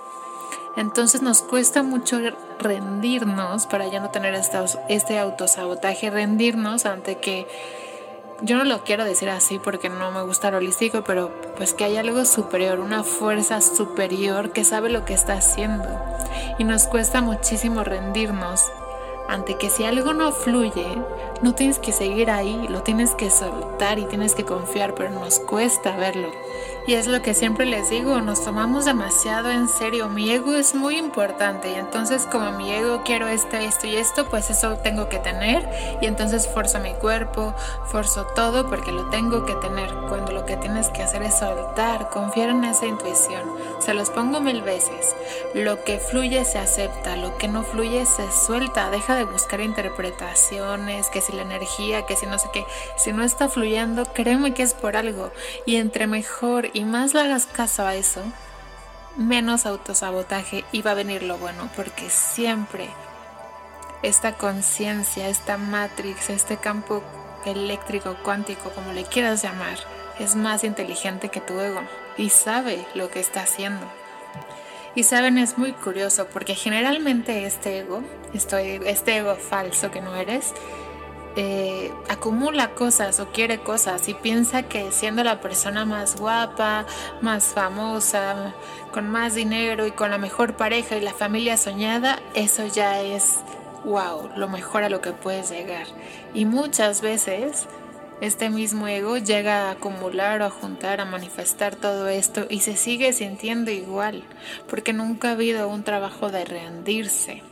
Entonces 0.76 1.22
nos 1.22 1.42
cuesta 1.42 1.82
mucho 1.82 2.18
rendirnos 2.58 3.66
para 3.66 3.86
ya 3.86 4.00
no 4.00 4.10
tener 4.10 4.34
este 4.88 5.18
autosabotaje, 5.18 6.10
rendirnos 6.10 6.84
ante 6.84 7.16
que 7.16 7.46
yo 8.42 8.56
no 8.56 8.64
lo 8.64 8.84
quiero 8.84 9.04
decir 9.04 9.30
así 9.30 9.58
porque 9.58 9.88
no 9.88 10.10
me 10.10 10.22
gusta 10.22 10.50
lo 10.50 10.58
holístico, 10.58 11.02
pero 11.04 11.30
pues 11.56 11.72
que 11.72 11.84
hay 11.84 11.96
algo 11.96 12.24
superior, 12.24 12.80
una 12.80 13.04
fuerza 13.04 13.60
superior 13.60 14.50
que 14.52 14.64
sabe 14.64 14.90
lo 14.90 15.04
que 15.04 15.14
está 15.14 15.34
haciendo. 15.34 15.88
Y 16.58 16.64
nos 16.64 16.86
cuesta 16.86 17.20
muchísimo 17.20 17.84
rendirnos 17.84 18.70
ante 19.28 19.56
que 19.56 19.70
si 19.70 19.84
algo 19.84 20.12
no 20.12 20.32
fluye, 20.32 20.86
no 21.42 21.54
tienes 21.54 21.78
que 21.78 21.92
seguir 21.92 22.30
ahí, 22.30 22.66
lo 22.68 22.82
tienes 22.82 23.12
que 23.12 23.30
soltar 23.30 23.98
y 23.98 24.04
tienes 24.04 24.34
que 24.34 24.44
confiar, 24.44 24.94
pero 24.94 25.10
nos 25.10 25.38
cuesta 25.38 25.96
verlo. 25.96 26.30
Y 26.86 26.94
es 26.94 27.06
lo 27.06 27.22
que 27.22 27.32
siempre 27.32 27.64
les 27.64 27.88
digo, 27.88 28.20
nos 28.20 28.44
tomamos 28.44 28.84
demasiado 28.84 29.50
en 29.50 29.68
serio. 29.68 30.10
Mi 30.10 30.30
ego 30.30 30.54
es 30.54 30.74
muy 30.74 30.98
importante 30.98 31.70
y 31.70 31.74
entonces 31.76 32.26
como 32.30 32.52
mi 32.52 32.70
ego 32.70 33.00
quiero 33.06 33.26
esto, 33.26 33.56
esto 33.56 33.86
y 33.86 33.96
esto, 33.96 34.28
pues 34.28 34.50
eso 34.50 34.76
tengo 34.76 35.08
que 35.08 35.18
tener 35.18 35.66
y 36.02 36.06
entonces 36.06 36.46
forzo 36.46 36.80
mi 36.80 36.92
cuerpo, 36.92 37.54
forzo 37.86 38.26
todo 38.34 38.68
porque 38.68 38.92
lo 38.92 39.08
tengo 39.08 39.46
que 39.46 39.54
tener. 39.54 39.88
Cuando 40.10 40.32
lo 40.32 40.44
que 40.44 40.58
tienes 40.58 40.88
que 40.88 41.02
hacer 41.02 41.22
es 41.22 41.38
soltar, 41.38 42.10
confiar 42.10 42.50
en 42.50 42.64
esa 42.64 42.84
intuición. 42.84 43.42
Se 43.78 43.94
los 43.94 44.10
pongo 44.10 44.42
mil 44.42 44.60
veces. 44.60 45.16
Lo 45.54 45.84
que 45.84 45.98
fluye 45.98 46.44
se 46.44 46.58
acepta, 46.58 47.16
lo 47.16 47.38
que 47.38 47.48
no 47.48 47.62
fluye 47.62 48.04
se 48.04 48.30
suelta. 48.30 48.90
Deja 48.90 49.16
de 49.16 49.24
buscar 49.24 49.62
interpretaciones, 49.62 51.08
que 51.08 51.22
si 51.22 51.32
la 51.32 51.42
energía, 51.42 52.04
que 52.04 52.16
si 52.16 52.26
no 52.26 52.38
sé 52.38 52.48
qué. 52.52 52.66
Si 52.96 53.12
no 53.12 53.24
está 53.24 53.48
fluyendo, 53.48 54.04
créeme 54.04 54.52
que 54.52 54.62
es 54.62 54.74
por 54.74 54.98
algo. 54.98 55.30
Y 55.64 55.76
entre 55.76 56.06
mejor 56.06 56.73
y 56.74 56.84
más 56.84 57.14
le 57.14 57.20
hagas 57.20 57.46
caso 57.46 57.86
a 57.86 57.94
eso, 57.94 58.20
menos 59.16 59.64
autosabotaje 59.64 60.64
y 60.72 60.82
va 60.82 60.90
a 60.90 60.94
venir 60.94 61.22
lo 61.22 61.38
bueno, 61.38 61.70
porque 61.74 62.10
siempre 62.10 62.90
esta 64.02 64.34
conciencia, 64.34 65.28
esta 65.28 65.56
matrix, 65.56 66.28
este 66.28 66.58
campo 66.58 67.02
eléctrico, 67.46 68.16
cuántico, 68.22 68.70
como 68.70 68.92
le 68.92 69.04
quieras 69.04 69.42
llamar, 69.42 69.78
es 70.18 70.36
más 70.36 70.64
inteligente 70.64 71.30
que 71.30 71.40
tu 71.40 71.58
ego 71.58 71.80
y 72.18 72.28
sabe 72.28 72.84
lo 72.94 73.08
que 73.08 73.20
está 73.20 73.42
haciendo. 73.42 73.86
Y 74.96 75.04
saben, 75.04 75.38
es 75.38 75.58
muy 75.58 75.72
curioso 75.72 76.28
porque 76.28 76.54
generalmente 76.54 77.46
este 77.46 77.78
ego, 77.78 78.02
este 78.32 79.16
ego 79.16 79.36
falso 79.36 79.90
que 79.90 80.00
no 80.00 80.14
eres, 80.14 80.52
eh, 81.36 81.92
acumula 82.08 82.74
cosas 82.74 83.18
o 83.18 83.26
quiere 83.32 83.58
cosas 83.58 84.08
y 84.08 84.14
piensa 84.14 84.62
que 84.64 84.92
siendo 84.92 85.24
la 85.24 85.40
persona 85.40 85.84
más 85.84 86.16
guapa, 86.16 86.86
más 87.22 87.46
famosa, 87.46 88.54
con 88.92 89.08
más 89.08 89.34
dinero 89.34 89.86
y 89.86 89.90
con 89.90 90.10
la 90.10 90.18
mejor 90.18 90.56
pareja 90.56 90.96
y 90.96 91.00
la 91.00 91.12
familia 91.12 91.56
soñada, 91.56 92.20
eso 92.34 92.66
ya 92.66 93.00
es 93.00 93.40
wow, 93.84 94.30
lo 94.36 94.48
mejor 94.48 94.84
a 94.84 94.88
lo 94.88 95.00
que 95.00 95.12
puedes 95.12 95.50
llegar. 95.50 95.86
Y 96.34 96.44
muchas 96.44 97.00
veces 97.00 97.66
este 98.20 98.48
mismo 98.48 98.86
ego 98.86 99.18
llega 99.18 99.68
a 99.68 99.70
acumular 99.72 100.40
o 100.40 100.46
a 100.46 100.50
juntar, 100.50 101.00
a 101.00 101.04
manifestar 101.04 101.74
todo 101.74 102.08
esto 102.08 102.46
y 102.48 102.60
se 102.60 102.76
sigue 102.76 103.12
sintiendo 103.12 103.70
igual, 103.70 104.22
porque 104.68 104.92
nunca 104.92 105.30
ha 105.30 105.32
habido 105.32 105.68
un 105.68 105.82
trabajo 105.82 106.30
de 106.30 106.44
rendirse 106.44 107.42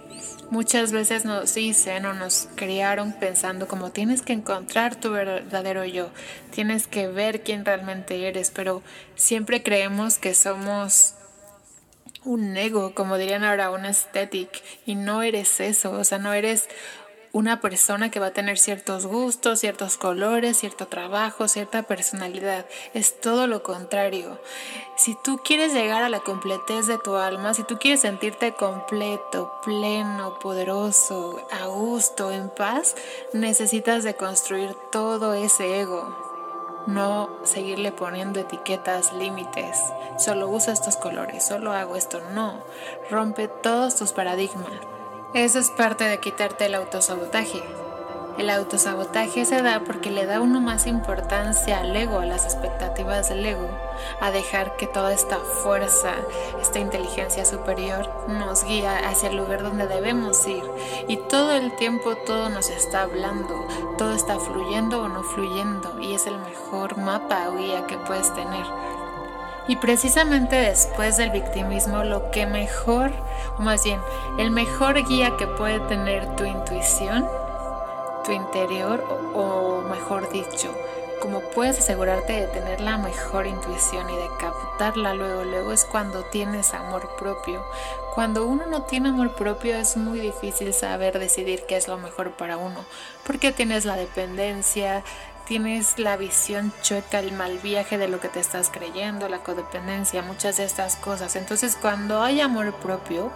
Muchas 0.50 0.92
veces 0.92 1.24
nos 1.24 1.54
dicen 1.54 2.04
o 2.06 2.14
nos 2.14 2.48
criaron 2.54 3.12
pensando 3.12 3.66
como 3.66 3.90
tienes 3.90 4.22
que 4.22 4.32
encontrar 4.32 4.96
tu 4.96 5.10
verdadero 5.10 5.84
yo, 5.84 6.10
tienes 6.50 6.86
que 6.86 7.08
ver 7.08 7.42
quién 7.42 7.64
realmente 7.64 8.28
eres, 8.28 8.50
pero 8.50 8.82
siempre 9.14 9.62
creemos 9.62 10.18
que 10.18 10.34
somos 10.34 11.14
un 12.24 12.56
ego, 12.56 12.94
como 12.94 13.18
dirían 13.18 13.44
ahora, 13.44 13.70
un 13.70 13.84
aesthetic, 13.84 14.62
y 14.86 14.94
no 14.94 15.22
eres 15.22 15.58
eso, 15.60 15.92
o 15.92 16.04
sea, 16.04 16.18
no 16.18 16.32
eres 16.32 16.68
una 17.32 17.60
persona 17.60 18.10
que 18.10 18.20
va 18.20 18.26
a 18.26 18.32
tener 18.32 18.58
ciertos 18.58 19.06
gustos, 19.06 19.60
ciertos 19.60 19.96
colores, 19.96 20.58
cierto 20.58 20.86
trabajo, 20.86 21.48
cierta 21.48 21.82
personalidad. 21.82 22.66
Es 22.92 23.20
todo 23.20 23.46
lo 23.46 23.62
contrario. 23.62 24.38
Si 24.96 25.16
tú 25.24 25.40
quieres 25.42 25.72
llegar 25.72 26.02
a 26.02 26.10
la 26.10 26.20
completez 26.20 26.86
de 26.86 26.98
tu 26.98 27.16
alma, 27.16 27.54
si 27.54 27.64
tú 27.64 27.78
quieres 27.78 28.00
sentirte 28.00 28.52
completo, 28.52 29.52
pleno, 29.64 30.38
poderoso, 30.40 31.46
a 31.50 31.66
gusto, 31.66 32.30
en 32.30 32.50
paz, 32.50 32.94
necesitas 33.32 34.04
de 34.04 34.14
construir 34.14 34.74
todo 34.90 35.32
ese 35.32 35.80
ego. 35.80 36.84
No 36.86 37.30
seguirle 37.44 37.92
poniendo 37.92 38.40
etiquetas, 38.40 39.12
límites. 39.14 39.78
Solo 40.18 40.48
usa 40.48 40.72
estos 40.74 40.96
colores, 40.96 41.46
solo 41.46 41.72
hago 41.72 41.96
esto. 41.96 42.20
No. 42.34 42.62
Rompe 43.08 43.48
todos 43.48 43.96
tus 43.96 44.12
paradigmas. 44.12 44.68
Eso 45.34 45.58
es 45.58 45.70
parte 45.70 46.04
de 46.04 46.20
quitarte 46.20 46.66
el 46.66 46.74
autosabotaje. 46.74 47.62
El 48.36 48.50
autosabotaje 48.50 49.46
se 49.46 49.62
da 49.62 49.80
porque 49.80 50.10
le 50.10 50.26
da 50.26 50.42
uno 50.42 50.60
más 50.60 50.86
importancia 50.86 51.80
al 51.80 51.96
ego, 51.96 52.18
a 52.18 52.26
las 52.26 52.44
expectativas 52.44 53.30
del 53.30 53.46
ego, 53.46 53.66
a 54.20 54.30
dejar 54.30 54.76
que 54.76 54.86
toda 54.86 55.10
esta 55.14 55.38
fuerza, 55.38 56.12
esta 56.60 56.80
inteligencia 56.80 57.46
superior 57.46 58.10
nos 58.28 58.62
guía 58.64 59.08
hacia 59.08 59.30
el 59.30 59.36
lugar 59.36 59.62
donde 59.62 59.86
debemos 59.86 60.46
ir. 60.46 60.64
Y 61.08 61.16
todo 61.16 61.52
el 61.52 61.74
tiempo 61.76 62.14
todo 62.26 62.50
nos 62.50 62.68
está 62.68 63.00
hablando, 63.02 63.66
todo 63.96 64.14
está 64.14 64.38
fluyendo 64.38 65.00
o 65.00 65.08
no 65.08 65.22
fluyendo 65.22 65.98
y 65.98 66.12
es 66.12 66.26
el 66.26 66.38
mejor 66.40 66.98
mapa 66.98 67.48
o 67.48 67.56
guía 67.56 67.86
que 67.86 67.96
puedes 67.96 68.34
tener. 68.34 68.66
Y 69.68 69.76
precisamente 69.76 70.56
después 70.56 71.16
del 71.16 71.30
victimismo, 71.30 72.02
lo 72.02 72.30
que 72.30 72.46
mejor, 72.46 73.12
o 73.58 73.62
más 73.62 73.84
bien, 73.84 74.00
el 74.38 74.50
mejor 74.50 75.06
guía 75.06 75.36
que 75.36 75.46
puede 75.46 75.78
tener 75.80 76.34
tu 76.34 76.44
intuición, 76.44 77.28
tu 78.24 78.32
interior, 78.32 79.04
o, 79.34 79.82
mejor 79.82 80.30
dicho, 80.32 80.74
como 81.20 81.40
puedes 81.40 81.78
asegurarte 81.78 82.32
de 82.32 82.46
tener 82.48 82.80
la 82.80 82.98
mejor 82.98 83.46
intuición 83.46 84.10
y 84.10 84.16
de 84.16 84.28
captarla 84.40 85.14
luego, 85.14 85.44
luego 85.44 85.72
es 85.72 85.84
cuando 85.84 86.24
tienes 86.24 86.74
amor 86.74 87.08
propio. 87.16 87.64
Cuando 88.16 88.44
uno 88.44 88.66
no 88.66 88.82
tiene 88.82 89.10
amor 89.10 89.34
propio 89.36 89.76
es 89.76 89.96
muy 89.96 90.18
difícil 90.18 90.74
saber 90.74 91.20
decidir 91.20 91.64
qué 91.68 91.76
es 91.76 91.86
lo 91.86 91.96
mejor 91.98 92.32
para 92.32 92.56
uno, 92.56 92.84
porque 93.24 93.52
tienes 93.52 93.84
la 93.84 93.94
dependencia, 93.94 95.04
tienes 95.46 95.98
la 95.98 96.16
visión 96.16 96.72
chueca, 96.82 97.20
el 97.20 97.32
mal 97.32 97.58
viaje 97.58 97.98
de 97.98 98.08
lo 98.08 98.20
que 98.20 98.28
te 98.28 98.40
estás 98.40 98.70
creyendo, 98.70 99.28
la 99.28 99.38
codependencia, 99.38 100.22
muchas 100.22 100.56
de 100.56 100.64
estas 100.64 100.96
cosas. 100.96 101.36
Entonces 101.36 101.76
cuando 101.80 102.22
hay 102.22 102.40
amor 102.40 102.74
propio, 102.74 103.32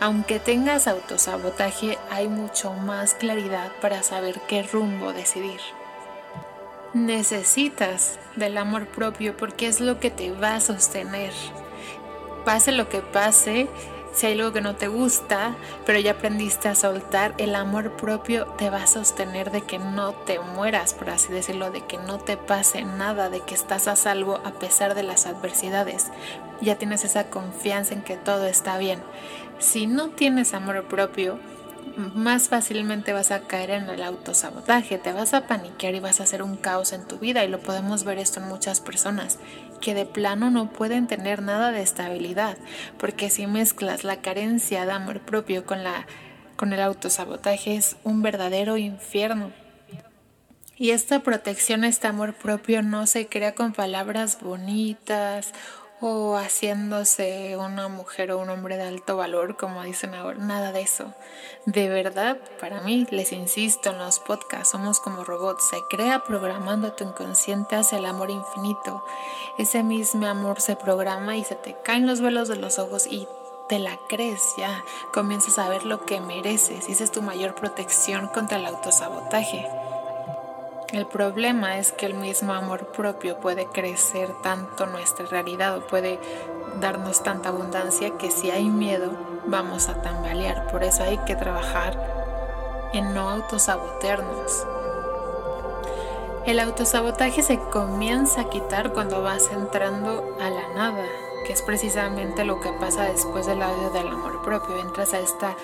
aunque 0.00 0.38
tengas 0.38 0.86
autosabotaje, 0.86 1.98
hay 2.10 2.28
mucho 2.28 2.72
más 2.72 3.14
claridad 3.14 3.72
para 3.80 4.02
saber 4.02 4.40
qué 4.48 4.62
rumbo 4.62 5.12
decidir. 5.12 5.60
Necesitas 6.92 8.18
del 8.36 8.56
amor 8.56 8.86
propio 8.86 9.36
porque 9.36 9.66
es 9.66 9.80
lo 9.80 9.98
que 9.98 10.10
te 10.10 10.30
va 10.30 10.56
a 10.56 10.60
sostener. 10.60 11.32
Pase 12.44 12.72
lo 12.72 12.88
que 12.88 13.00
pase, 13.00 13.68
si 14.14 14.26
hay 14.26 14.34
algo 14.34 14.52
que 14.52 14.60
no 14.60 14.76
te 14.76 14.88
gusta, 14.88 15.56
pero 15.84 15.98
ya 15.98 16.12
aprendiste 16.12 16.68
a 16.68 16.74
soltar, 16.74 17.34
el 17.38 17.54
amor 17.54 17.96
propio 17.96 18.46
te 18.58 18.70
va 18.70 18.84
a 18.84 18.86
sostener 18.86 19.50
de 19.50 19.62
que 19.62 19.78
no 19.78 20.12
te 20.12 20.38
mueras, 20.38 20.94
por 20.94 21.10
así 21.10 21.32
decirlo, 21.32 21.70
de 21.70 21.82
que 21.82 21.98
no 21.98 22.18
te 22.18 22.36
pase 22.36 22.82
nada, 22.82 23.28
de 23.28 23.40
que 23.40 23.54
estás 23.54 23.88
a 23.88 23.96
salvo 23.96 24.40
a 24.44 24.52
pesar 24.52 24.94
de 24.94 25.02
las 25.02 25.26
adversidades. 25.26 26.06
Ya 26.60 26.76
tienes 26.76 27.04
esa 27.04 27.28
confianza 27.28 27.94
en 27.94 28.02
que 28.02 28.16
todo 28.16 28.46
está 28.46 28.78
bien. 28.78 29.00
Si 29.58 29.86
no 29.86 30.10
tienes 30.10 30.54
amor 30.54 30.84
propio, 30.84 31.38
más 32.14 32.48
fácilmente 32.48 33.12
vas 33.12 33.30
a 33.30 33.40
caer 33.40 33.70
en 33.70 33.88
el 33.88 34.02
autosabotaje, 34.02 34.98
te 34.98 35.12
vas 35.12 35.34
a 35.34 35.46
paniquear 35.46 35.94
y 35.94 36.00
vas 36.00 36.20
a 36.20 36.24
hacer 36.24 36.42
un 36.42 36.56
caos 36.56 36.92
en 36.92 37.06
tu 37.06 37.18
vida 37.18 37.44
y 37.44 37.48
lo 37.48 37.60
podemos 37.60 38.04
ver 38.04 38.18
esto 38.18 38.40
en 38.40 38.48
muchas 38.48 38.80
personas 38.80 39.38
que 39.84 39.92
de 39.94 40.06
plano 40.06 40.48
no 40.50 40.72
pueden 40.72 41.06
tener 41.06 41.42
nada 41.42 41.70
de 41.70 41.82
estabilidad, 41.82 42.56
porque 42.98 43.28
si 43.28 43.46
mezclas 43.46 44.02
la 44.02 44.22
carencia 44.22 44.86
de 44.86 44.92
amor 44.92 45.20
propio 45.20 45.66
con 45.66 45.84
la 45.84 46.06
con 46.56 46.72
el 46.72 46.80
autosabotaje 46.80 47.76
es 47.76 47.96
un 48.02 48.22
verdadero 48.22 48.78
infierno. 48.78 49.52
Y 50.78 50.90
esta 50.90 51.20
protección, 51.20 51.84
este 51.84 52.06
amor 52.06 52.32
propio 52.32 52.80
no 52.80 53.06
se 53.06 53.26
crea 53.26 53.54
con 53.54 53.74
palabras 53.74 54.38
bonitas 54.40 55.52
o 56.00 56.36
haciéndose 56.36 57.56
una 57.56 57.88
mujer 57.88 58.32
o 58.32 58.38
un 58.38 58.50
hombre 58.50 58.76
de 58.76 58.82
alto 58.82 59.16
valor, 59.16 59.56
como 59.56 59.82
dicen 59.82 60.14
ahora, 60.14 60.38
nada 60.38 60.72
de 60.72 60.82
eso. 60.82 61.12
De 61.66 61.88
verdad, 61.88 62.36
para 62.60 62.80
mí, 62.80 63.06
les 63.10 63.32
insisto 63.32 63.90
en 63.90 63.98
los 63.98 64.18
podcasts, 64.18 64.70
somos 64.70 65.00
como 65.00 65.24
robots, 65.24 65.68
se 65.68 65.76
crea 65.88 66.24
programando 66.24 66.92
tu 66.92 67.04
inconsciente 67.04 67.76
hacia 67.76 67.98
el 67.98 68.06
amor 68.06 68.30
infinito. 68.30 69.04
Ese 69.58 69.82
mismo 69.82 70.26
amor 70.26 70.60
se 70.60 70.76
programa 70.76 71.36
y 71.36 71.44
se 71.44 71.54
te 71.54 71.76
caen 71.84 72.06
los 72.06 72.20
velos 72.20 72.48
de 72.48 72.56
los 72.56 72.78
ojos 72.78 73.06
y 73.06 73.26
te 73.68 73.78
la 73.78 73.98
crees 74.08 74.42
ya, 74.58 74.84
comienzas 75.12 75.58
a 75.58 75.68
ver 75.68 75.86
lo 75.86 76.04
que 76.04 76.20
mereces 76.20 76.88
y 76.88 76.92
esa 76.92 77.04
es 77.04 77.10
tu 77.10 77.22
mayor 77.22 77.54
protección 77.54 78.28
contra 78.28 78.58
el 78.58 78.66
autosabotaje. 78.66 79.66
El 80.92 81.06
problema 81.06 81.78
es 81.78 81.92
que 81.92 82.06
el 82.06 82.14
mismo 82.14 82.52
amor 82.52 82.88
propio 82.88 83.38
puede 83.38 83.66
crecer 83.66 84.30
tanto 84.42 84.86
nuestra 84.86 85.26
realidad 85.26 85.76
o 85.76 85.86
puede 85.86 86.20
darnos 86.80 87.22
tanta 87.22 87.48
abundancia 87.48 88.16
que 88.18 88.30
si 88.30 88.50
hay 88.50 88.68
miedo 88.68 89.12
vamos 89.46 89.88
a 89.88 90.02
tambalear. 90.02 90.66
Por 90.68 90.84
eso 90.84 91.02
hay 91.02 91.18
que 91.18 91.36
trabajar 91.36 91.98
en 92.92 93.14
no 93.14 93.28
autosabotearnos. 93.28 94.66
El 96.46 96.60
autosabotaje 96.60 97.42
se 97.42 97.58
comienza 97.58 98.42
a 98.42 98.50
quitar 98.50 98.92
cuando 98.92 99.22
vas 99.22 99.50
entrando 99.50 100.36
a 100.40 100.50
la 100.50 100.68
nada, 100.74 101.06
que 101.46 101.54
es 101.54 101.62
precisamente 101.62 102.44
lo 102.44 102.60
que 102.60 102.70
pasa 102.72 103.04
después 103.04 103.46
del 103.46 103.62
audio 103.62 103.90
del 103.90 104.08
amor 104.08 104.42
propio. 104.42 104.76
Entras 104.78 105.14
a 105.14 105.20
esta 105.20 105.56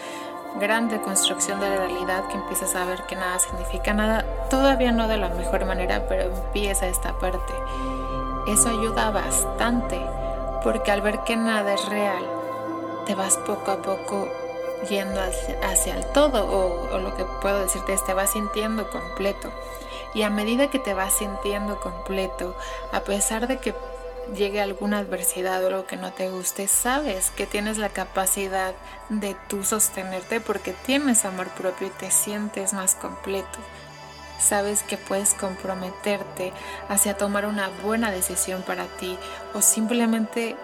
grande 0.58 1.00
construcción 1.00 1.60
de 1.60 1.68
la 1.68 1.76
realidad 1.76 2.28
que 2.28 2.36
empiezas 2.36 2.74
a 2.74 2.84
ver 2.84 3.04
que 3.04 3.16
nada 3.16 3.38
significa 3.38 3.92
nada, 3.92 4.24
todavía 4.48 4.92
no 4.92 5.08
de 5.08 5.16
la 5.16 5.28
mejor 5.28 5.64
manera, 5.64 6.06
pero 6.08 6.22
empieza 6.22 6.86
esta 6.86 7.12
parte. 7.18 7.52
Eso 8.48 8.68
ayuda 8.70 9.10
bastante, 9.10 10.00
porque 10.64 10.90
al 10.90 11.02
ver 11.02 11.20
que 11.20 11.36
nada 11.36 11.74
es 11.74 11.88
real, 11.88 12.24
te 13.06 13.14
vas 13.14 13.36
poco 13.38 13.70
a 13.70 13.82
poco 13.82 14.28
yendo 14.88 15.20
hacia, 15.62 15.96
el 15.96 16.06
todo, 16.06 16.46
o, 16.46 16.94
o 16.94 16.98
lo 16.98 17.14
que 17.14 17.24
puedo 17.42 17.60
decirte 17.60 17.92
es 17.92 18.04
te 18.04 18.14
vas 18.14 18.30
sintiendo 18.30 18.88
completo. 18.90 19.50
Y 20.14 20.22
a 20.22 20.30
medida 20.30 20.70
que 20.70 20.78
te 20.78 20.94
vas 20.94 21.12
sintiendo 21.12 21.78
completo, 21.78 22.54
a 22.92 23.00
pesar 23.00 23.46
de 23.46 23.58
que 23.58 23.74
llegue 24.34 24.60
alguna 24.60 24.98
adversidad 24.98 25.62
o 25.64 25.68
algo 25.68 25.86
que 25.86 25.96
no 25.96 26.12
te 26.12 26.30
guste, 26.30 26.68
sabes 26.68 27.30
que 27.30 27.46
tienes 27.46 27.78
la 27.78 27.88
capacidad 27.88 28.74
de 29.08 29.36
tú 29.48 29.64
sostenerte 29.64 30.40
porque 30.40 30.72
tienes 30.72 31.24
amor 31.24 31.48
propio 31.48 31.88
y 31.88 31.90
te 31.90 32.10
sientes 32.10 32.72
más 32.72 32.94
completo. 32.94 33.58
Sabes 34.38 34.82
que 34.82 34.96
puedes 34.96 35.34
comprometerte 35.34 36.52
hacia 36.88 37.16
tomar 37.16 37.44
una 37.46 37.68
buena 37.82 38.10
decisión 38.10 38.62
para 38.62 38.86
ti 38.86 39.18
o 39.54 39.60
simplemente 39.60 40.56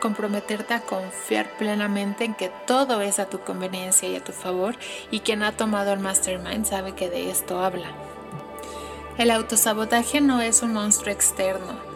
comprometerte 0.00 0.72
a 0.72 0.80
confiar 0.80 1.50
plenamente 1.58 2.24
en 2.24 2.34
que 2.34 2.50
todo 2.66 3.02
es 3.02 3.18
a 3.18 3.26
tu 3.26 3.40
conveniencia 3.40 4.08
y 4.08 4.16
a 4.16 4.24
tu 4.24 4.32
favor 4.32 4.74
y 5.10 5.20
quien 5.20 5.42
ha 5.42 5.52
tomado 5.52 5.92
el 5.92 6.00
mastermind 6.00 6.64
sabe 6.64 6.94
que 6.94 7.10
de 7.10 7.30
esto 7.30 7.60
habla. 7.62 7.88
El 9.18 9.30
autosabotaje 9.30 10.22
no 10.22 10.40
es 10.40 10.62
un 10.62 10.72
monstruo 10.72 11.12
externo, 11.12 11.89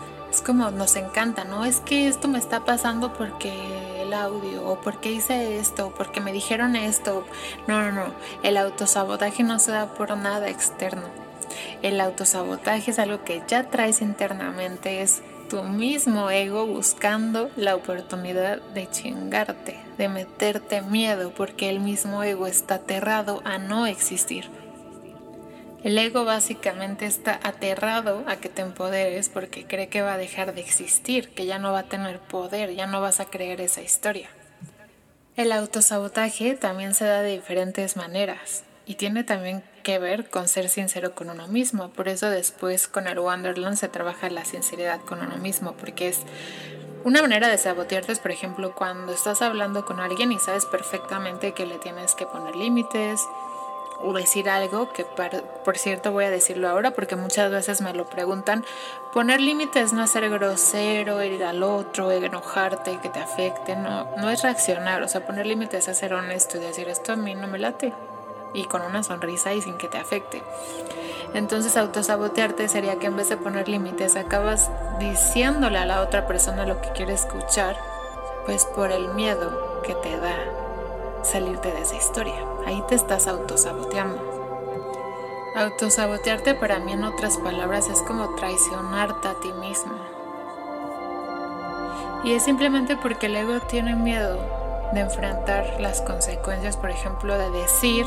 como 0.44 0.70
nos 0.70 0.96
encanta, 0.96 1.44
¿no? 1.44 1.64
Es 1.64 1.80
que 1.80 2.06
esto 2.06 2.28
me 2.28 2.38
está 2.38 2.64
pasando 2.64 3.12
porque 3.12 4.02
el 4.02 4.12
audio, 4.12 4.66
o 4.66 4.80
porque 4.80 5.10
hice 5.10 5.58
esto, 5.58 5.88
o 5.88 5.90
porque 5.90 6.20
me 6.20 6.32
dijeron 6.32 6.76
esto. 6.76 7.26
No, 7.66 7.82
no, 7.82 7.92
no. 7.92 8.14
El 8.42 8.56
autosabotaje 8.56 9.42
no 9.42 9.58
se 9.58 9.72
da 9.72 9.94
por 9.94 10.16
nada 10.16 10.48
externo. 10.48 11.08
El 11.82 12.00
autosabotaje 12.00 12.90
es 12.90 12.98
algo 12.98 13.24
que 13.24 13.42
ya 13.48 13.70
traes 13.70 14.00
internamente, 14.00 15.02
es 15.02 15.22
tu 15.48 15.62
mismo 15.62 16.30
ego 16.30 16.66
buscando 16.66 17.50
la 17.56 17.74
oportunidad 17.74 18.60
de 18.74 18.90
chingarte, 18.90 19.78
de 19.98 20.08
meterte 20.08 20.82
miedo, 20.82 21.32
porque 21.36 21.70
el 21.70 21.80
mismo 21.80 22.22
ego 22.22 22.46
está 22.46 22.76
aterrado 22.76 23.42
a 23.44 23.58
no 23.58 23.86
existir. 23.86 24.63
El 25.84 25.98
ego 25.98 26.24
básicamente 26.24 27.04
está 27.04 27.38
aterrado 27.42 28.24
a 28.26 28.36
que 28.36 28.48
te 28.48 28.62
empoderes 28.62 29.28
porque 29.28 29.66
cree 29.66 29.88
que 29.88 30.00
va 30.00 30.14
a 30.14 30.18
dejar 30.18 30.54
de 30.54 30.62
existir, 30.62 31.28
que 31.34 31.44
ya 31.44 31.58
no 31.58 31.72
va 31.72 31.80
a 31.80 31.88
tener 31.90 32.20
poder, 32.20 32.74
ya 32.74 32.86
no 32.86 33.02
vas 33.02 33.20
a 33.20 33.26
creer 33.26 33.60
esa 33.60 33.82
historia. 33.82 34.30
El 35.36 35.52
autosabotaje 35.52 36.54
también 36.54 36.94
se 36.94 37.04
da 37.04 37.20
de 37.20 37.32
diferentes 37.32 37.98
maneras 37.98 38.64
y 38.86 38.94
tiene 38.94 39.24
también 39.24 39.62
que 39.82 39.98
ver 39.98 40.30
con 40.30 40.48
ser 40.48 40.70
sincero 40.70 41.14
con 41.14 41.28
uno 41.28 41.48
mismo. 41.48 41.90
Por 41.90 42.08
eso 42.08 42.30
después 42.30 42.88
con 42.88 43.06
el 43.06 43.18
Wonderland 43.18 43.76
se 43.76 43.88
trabaja 43.88 44.30
la 44.30 44.46
sinceridad 44.46 45.02
con 45.02 45.20
uno 45.20 45.36
mismo, 45.36 45.74
porque 45.74 46.08
es 46.08 46.20
una 47.04 47.20
manera 47.20 47.48
de 47.48 47.58
sabotearte 47.58 48.16
por 48.16 48.30
ejemplo, 48.30 48.74
cuando 48.74 49.12
estás 49.12 49.42
hablando 49.42 49.84
con 49.84 50.00
alguien 50.00 50.32
y 50.32 50.38
sabes 50.38 50.64
perfectamente 50.64 51.52
que 51.52 51.66
le 51.66 51.76
tienes 51.76 52.14
que 52.14 52.24
poner 52.24 52.56
límites 52.56 53.20
o 54.00 54.12
decir 54.12 54.48
algo, 54.48 54.92
que 54.92 55.04
por 55.04 55.78
cierto 55.78 56.12
voy 56.12 56.24
a 56.24 56.30
decirlo 56.30 56.68
ahora 56.68 56.92
porque 56.92 57.16
muchas 57.16 57.50
veces 57.50 57.80
me 57.80 57.94
lo 57.94 58.06
preguntan, 58.06 58.64
poner 59.12 59.40
límites 59.40 59.92
no 59.92 60.04
es 60.04 60.10
ser 60.10 60.28
grosero, 60.30 61.20
herir 61.20 61.44
al 61.44 61.62
otro, 61.62 62.10
enojarte, 62.10 62.98
que 63.00 63.08
te 63.08 63.20
afecte, 63.20 63.76
no, 63.76 64.08
no 64.16 64.30
es 64.30 64.42
reaccionar, 64.42 65.02
o 65.02 65.08
sea, 65.08 65.26
poner 65.26 65.46
límites 65.46 65.88
es 65.88 65.98
ser 65.98 66.14
honesto 66.14 66.58
y 66.58 66.60
decir 66.60 66.88
esto 66.88 67.12
a 67.12 67.16
mí 67.16 67.34
no 67.34 67.46
me 67.46 67.58
late 67.58 67.92
y 68.54 68.64
con 68.64 68.82
una 68.82 69.02
sonrisa 69.02 69.52
y 69.52 69.60
sin 69.60 69.76
que 69.76 69.88
te 69.88 69.98
afecte. 69.98 70.42
Entonces 71.34 71.76
autosabotearte 71.76 72.68
sería 72.68 72.98
que 72.98 73.06
en 73.06 73.16
vez 73.16 73.28
de 73.28 73.36
poner 73.36 73.68
límites 73.68 74.16
acabas 74.16 74.70
diciéndole 75.00 75.78
a 75.78 75.84
la 75.84 76.00
otra 76.00 76.26
persona 76.26 76.64
lo 76.64 76.80
que 76.80 76.90
quiere 76.90 77.12
escuchar, 77.12 77.76
pues 78.46 78.64
por 78.64 78.92
el 78.92 79.08
miedo 79.14 79.82
que 79.82 79.94
te 79.96 80.16
da 80.16 80.63
salirte 81.24 81.72
de 81.72 81.80
esa 81.80 81.96
historia. 81.96 82.34
Ahí 82.66 82.82
te 82.88 82.94
estás 82.94 83.26
autosaboteando. 83.26 84.20
Autosabotearte 85.56 86.54
para 86.54 86.78
mí 86.80 86.92
en 86.92 87.04
otras 87.04 87.38
palabras 87.38 87.88
es 87.88 88.02
como 88.02 88.34
traicionarte 88.34 89.28
a 89.28 89.34
ti 89.40 89.52
mismo. 89.52 89.94
Y 92.24 92.32
es 92.32 92.42
simplemente 92.42 92.96
porque 92.96 93.26
el 93.26 93.36
ego 93.36 93.60
tiene 93.60 93.94
miedo 93.94 94.38
de 94.92 95.00
enfrentar 95.00 95.80
las 95.80 96.00
consecuencias, 96.00 96.76
por 96.76 96.90
ejemplo, 96.90 97.36
de 97.36 97.50
decir 97.50 98.06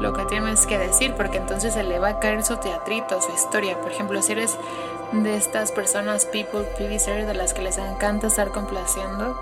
lo 0.00 0.12
que 0.12 0.24
tienes 0.26 0.66
que 0.66 0.78
decir, 0.78 1.14
porque 1.14 1.38
entonces 1.38 1.74
se 1.74 1.82
le 1.82 1.98
va 1.98 2.08
a 2.08 2.20
caer 2.20 2.44
su 2.44 2.56
teatrito, 2.56 3.20
su 3.20 3.32
historia. 3.32 3.80
Por 3.80 3.90
ejemplo, 3.90 4.22
si 4.22 4.32
eres 4.32 4.56
de 5.12 5.36
estas 5.36 5.72
personas 5.72 6.26
people 6.26 6.62
pleaser, 6.76 7.26
de 7.26 7.34
las 7.34 7.52
que 7.52 7.62
les 7.62 7.78
encanta 7.78 8.28
estar 8.28 8.50
complaciendo 8.50 9.36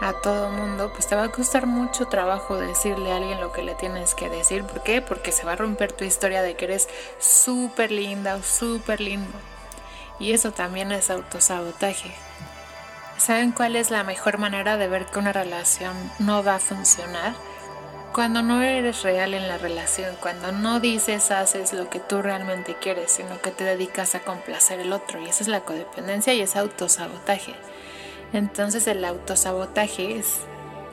a 0.00 0.12
todo 0.12 0.50
mundo, 0.50 0.92
pues 0.92 1.06
te 1.08 1.16
va 1.16 1.24
a 1.24 1.32
costar 1.32 1.66
mucho 1.66 2.06
trabajo 2.06 2.56
decirle 2.56 3.12
a 3.12 3.16
alguien 3.16 3.40
lo 3.40 3.52
que 3.52 3.62
le 3.62 3.74
tienes 3.74 4.14
que 4.14 4.28
decir. 4.28 4.64
¿Por 4.64 4.82
qué? 4.82 5.02
Porque 5.02 5.32
se 5.32 5.44
va 5.44 5.52
a 5.52 5.56
romper 5.56 5.92
tu 5.92 6.04
historia 6.04 6.42
de 6.42 6.54
que 6.54 6.66
eres 6.66 6.88
súper 7.18 7.90
linda 7.90 8.36
o 8.36 8.42
súper 8.42 9.00
lindo. 9.00 9.36
Y 10.20 10.32
eso 10.32 10.52
también 10.52 10.92
es 10.92 11.10
autosabotaje. 11.10 12.12
¿Saben 13.16 13.50
cuál 13.50 13.74
es 13.74 13.90
la 13.90 14.04
mejor 14.04 14.38
manera 14.38 14.76
de 14.76 14.88
ver 14.88 15.06
que 15.06 15.18
una 15.18 15.32
relación 15.32 15.96
no 16.20 16.44
va 16.44 16.56
a 16.56 16.60
funcionar? 16.60 17.34
Cuando 18.12 18.42
no 18.42 18.62
eres 18.62 19.02
real 19.02 19.34
en 19.34 19.48
la 19.48 19.58
relación, 19.58 20.16
cuando 20.20 20.50
no 20.52 20.80
dices, 20.80 21.30
haces 21.30 21.72
lo 21.72 21.90
que 21.90 22.00
tú 22.00 22.22
realmente 22.22 22.74
quieres, 22.74 23.12
sino 23.12 23.40
que 23.40 23.50
te 23.50 23.64
dedicas 23.64 24.14
a 24.14 24.20
complacer 24.20 24.80
el 24.80 24.92
otro. 24.92 25.20
Y 25.20 25.28
esa 25.28 25.42
es 25.42 25.48
la 25.48 25.60
codependencia 25.60 26.32
y 26.32 26.40
es 26.40 26.56
autosabotaje. 26.56 27.54
Entonces 28.32 28.86
el 28.86 29.04
autosabotaje 29.04 30.18
es 30.18 30.40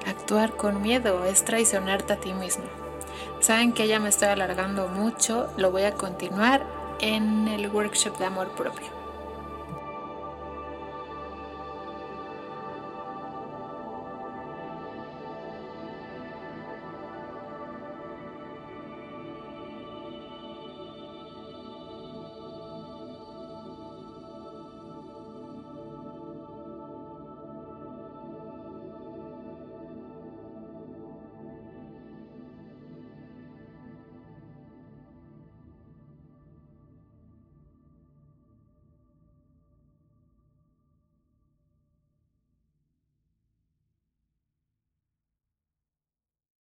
actuar 0.08 0.56
con 0.56 0.82
miedo, 0.82 1.26
es 1.26 1.44
traicionarte 1.44 2.14
a 2.14 2.20
ti 2.20 2.34
mismo. 2.34 2.66
Saben 3.40 3.74
que 3.74 3.88
ya 3.88 4.00
me 4.00 4.10
estoy 4.10 4.30
alargando 4.30 4.88
mucho, 4.88 5.50
lo 5.58 5.72
voy 5.72 5.84
a 5.84 5.94
continuar 5.94 6.66
en 7.00 7.48
el 7.48 7.68
workshop 7.68 8.18
de 8.18 8.26
amor 8.26 8.50
propio. 8.56 8.95